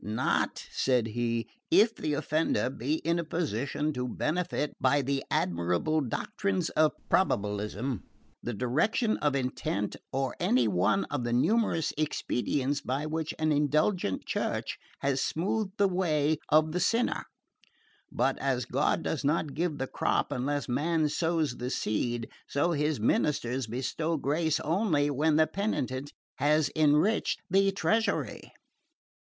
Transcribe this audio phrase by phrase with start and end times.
[0.03, 6.01] "Not," said he, "if the offender be in a position to benefit by the admirable
[6.01, 8.01] doctrines of probabilism,
[8.41, 14.25] the direction of intention, or any one of the numerous expedients by which an indulgent
[14.25, 17.25] Church has smoothed the way of the sinner;
[18.11, 22.99] but as God does not give the crop unless man sows the seed, so His
[22.99, 28.51] ministers bestow grace only when the penitent has enriched the treasury.